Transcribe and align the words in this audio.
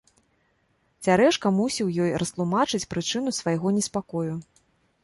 Цярэшка 1.07 1.47
мусіў 1.59 1.91
ёй 2.07 2.11
растлумачыць 2.25 2.83
прычыну 2.95 3.39
свайго 3.43 3.67
неспакою. 3.79 4.29